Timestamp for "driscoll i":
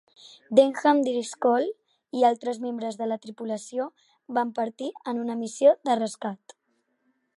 1.07-2.25